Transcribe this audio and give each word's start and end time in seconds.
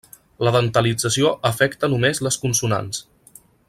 La 0.47 0.53
dentalització 0.55 1.35
afecta 1.51 1.93
només 1.95 2.25
les 2.29 2.43
consonants. 2.47 3.07